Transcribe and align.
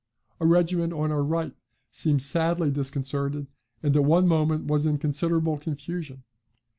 A 0.39 0.47
regiment 0.47 0.93
on 0.93 1.11
our 1.11 1.21
right 1.21 1.53
seemed 1.91 2.23
sadly 2.23 2.71
disconcerted, 2.71 3.45
and 3.83 3.95
at 3.95 4.03
one 4.03 4.27
moment 4.27 4.65
was 4.65 4.87
in 4.87 4.97
considerable 4.97 5.59
confusion. 5.59 6.23